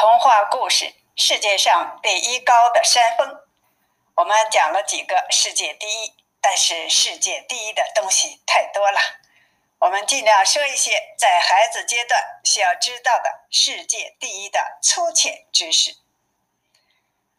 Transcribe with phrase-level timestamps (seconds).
[0.00, 3.38] 童话故事：世界上第一高的山峰。
[4.14, 8.98] 我们讲了几个世界第一，但是世界第一的东西太多了。
[9.78, 15.94] 我们尽量说一些在孩子阶段需要知道的世界第一的粗浅知识。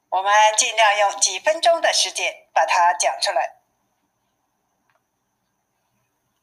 [0.10, 3.56] 我们尽量用几分钟的时间把它讲出来，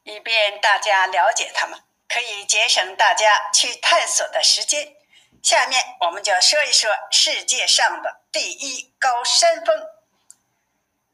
[0.03, 4.97] 以便大家了解它们，可以节省大家去探索的时间。
[5.41, 9.87] 下面我们就说一说世界上的第一高山峰。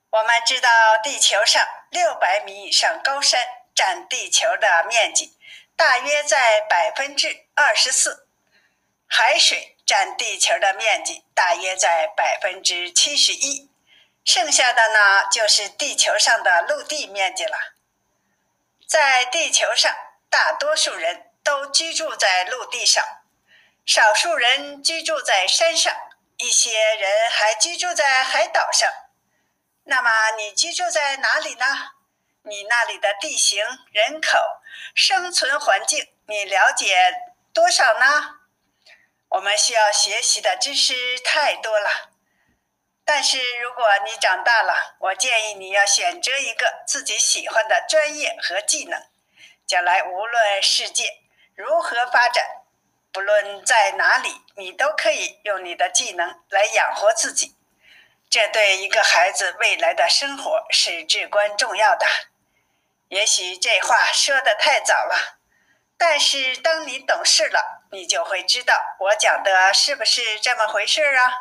[0.09, 0.69] 我们知道，
[1.03, 3.39] 地球上六百米以上高山
[3.75, 5.37] 占地球的面积
[5.75, 8.27] 大约在百分之二十四，
[9.07, 13.69] 海水占地球的面积大约在百分之七十一，
[14.23, 17.57] 剩下的呢就是地球上的陆地面积了。
[18.87, 19.93] 在地球上，
[20.29, 23.03] 大多数人都居住在陆地上。
[23.85, 25.93] 少数人居住在山上，
[26.37, 28.91] 一些人还居住在海岛上。
[29.83, 31.65] 那么你居住在哪里呢？
[32.41, 34.39] 你那里的地形、人口、
[34.95, 37.13] 生存环境，你了解
[37.53, 38.39] 多少呢？
[39.29, 42.09] 我们需要学习的知识太多了。
[43.03, 48.99] 但是如果你长大了，我建议你要选择一个自己喜欢的专业和技能，
[49.67, 51.19] 将来无论世界
[51.53, 52.43] 如何发展。
[53.15, 57.55] 不论在哪里，你都可以用你的技能来养活自己，
[58.29, 62.05] 这对一个孩子未来的生活是至关重要的。
[63.07, 65.37] 也许这话说的太早了，
[65.97, 71.31] 但是当你懂事了，你就会知道我讲的是不是这么回事啊？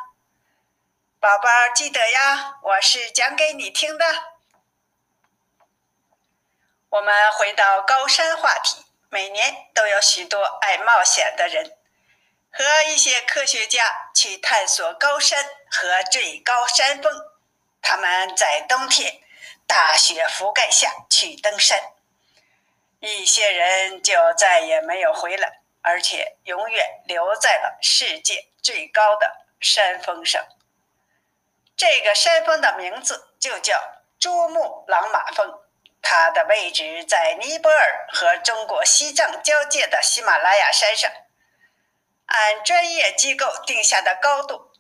[1.19, 4.07] 宝宝记得呀，我是讲给你听的。
[6.91, 8.85] 我们回到高山话题。
[9.15, 11.77] 每年都有许多爱冒险的人
[12.51, 17.13] 和一些科学家去探索高山和最高山峰。
[17.81, 19.21] 他们在冬天
[19.69, 21.79] 大雪覆盖下去登山，
[22.99, 30.45] 一些人就再也没有回来，而且永远留在了世界最高的山峰上。
[31.77, 33.81] 这个山峰的名字就叫
[34.19, 35.61] 珠穆朗玛峰。
[36.07, 41.11] 它的位置在尼泊尔和中国西藏交界的喜马拉雅山上，
[42.27, 44.71] 按专业机构定下的高度，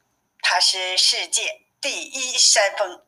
[0.42, 3.02] 它是世界第一山峰，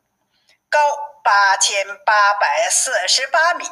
[0.67, 0.79] 高
[1.23, 3.69] 八千八百四十八米。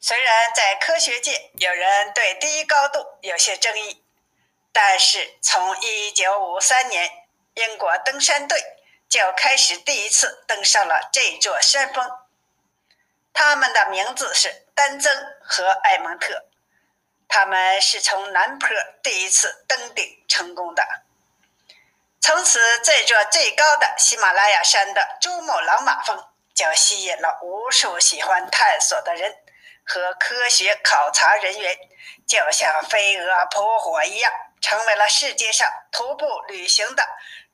[0.00, 4.04] 虽然在科学界有人对第一高度有些争议，
[4.72, 7.10] 但是从1953年，
[7.54, 8.60] 英国登山队
[9.08, 12.21] 就开始第一次登上了这座山峰。
[13.32, 16.44] 他们的名字是丹增和艾蒙特，
[17.28, 18.68] 他们是从南坡
[19.02, 20.86] 第一次登顶成功的。
[22.20, 29.34] 从此，这座最高的喜马拉雅山的珠穆朗玛峰就吸引了无数喜欢探索的人
[29.84, 31.76] 和科学考察人员，
[32.26, 37.04] 就像飞蛾扑火一样，成为了世界上徒步旅行的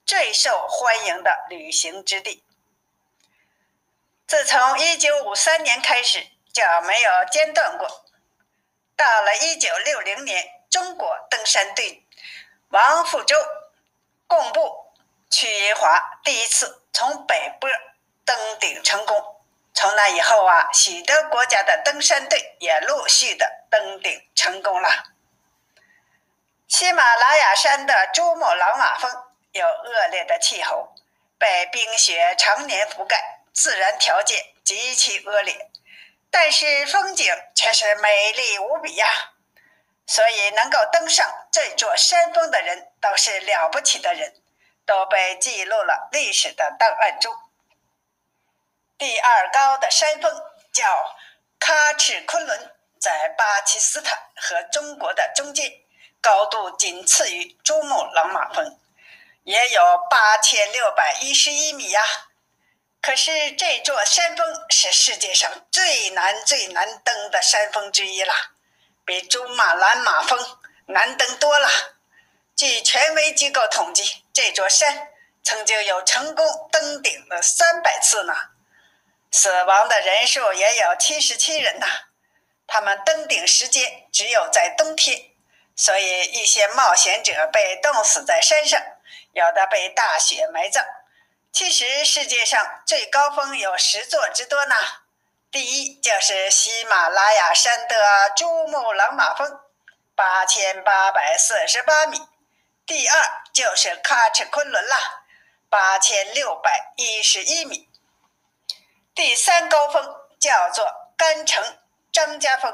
[0.05, 2.45] 最受欢迎的旅行之地。
[4.29, 6.23] 自从一九五三年开始
[6.53, 7.89] 就没有间断过。
[8.95, 12.07] 到了一九六零年，中国登山队
[12.69, 13.35] 王富洲、
[14.27, 14.93] 贡布、
[15.31, 17.71] 曲银华第一次从北坡
[18.27, 19.17] 登顶成功。
[19.73, 24.91] 从那以后啊，许多国家的登山队也陆续的登顶成功了。
[26.67, 29.11] 喜马拉雅山的珠穆朗玛峰
[29.53, 30.95] 有恶劣的气候，
[31.39, 33.38] 被冰雪常年覆盖。
[33.59, 35.69] 自然条件极其恶劣，
[36.31, 37.27] 但是风景
[37.57, 39.05] 却是美丽无比呀！
[40.07, 44.33] 所以能够登上这座山峰的人都是了不起的人，
[44.87, 47.35] 都被记录了历史的档案中。
[48.97, 50.33] 第二高的山峰
[50.73, 51.17] 叫
[51.59, 55.69] 喀赤昆仑，在巴基斯坦和中国的中间，
[56.21, 58.79] 高度仅次于珠穆朗玛峰，
[59.43, 62.01] 也有八千六百一十一米呀。
[63.01, 68.35] 可是这座山峰是世界上最难最难登的山峰之一了，
[69.05, 71.69] 比珠穆朗玛峰难登多了。
[72.55, 75.09] 据权威机构统计，这座山
[75.45, 78.35] 曾经有成功登顶的三百次呢，
[79.31, 81.87] 死亡的人数也有七十七人呐。
[82.67, 85.31] 他们登顶时间只有在冬天，
[85.75, 88.83] 所以一些冒险者被冻死在山上，
[89.33, 90.85] 有的被大雪埋葬。
[91.53, 94.77] 其实世界上最高峰有十座之多呢。
[95.51, 99.61] 第一就是喜马拉雅山的珠穆朗玛峰，
[100.15, 102.19] 八千八百四十八米；
[102.87, 105.25] 第二就是喀什昆仑啦，
[105.71, 107.89] 八千六百一十一米。
[109.15, 110.05] 第三高峰
[110.39, 110.87] 叫做
[111.17, 111.79] 甘城
[112.13, 112.73] 张家峰，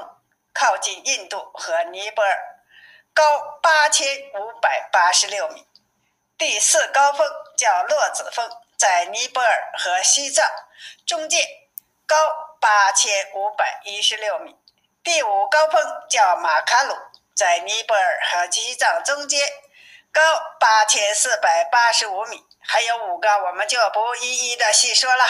[0.52, 2.38] 靠近印度和尼泊尔，
[3.14, 5.66] 高八千五百八十六米。
[6.36, 10.46] 第四高峰叫洛子峰，在尼泊尔和西藏
[11.06, 11.46] 中间，
[12.06, 12.16] 高
[12.60, 14.56] 八千五百一十六米。
[15.02, 16.96] 第五高峰叫马卡鲁，
[17.34, 19.40] 在尼泊尔和西藏中间，
[20.12, 20.20] 高
[20.58, 22.44] 八千四百八十五米。
[22.66, 25.24] 还有五个，我们就不一一的细说了。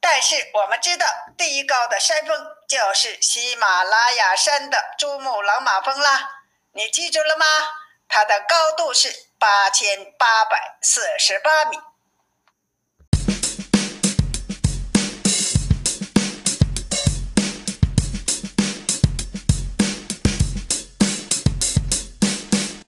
[0.00, 1.06] 但是我们知道，
[1.36, 6.42] 第一高的山峰就是喜马拉雅山的珠穆朗玛峰啦。
[6.72, 7.46] 你记住了吗？
[8.08, 11.78] 它的高度是八千八百四十八米。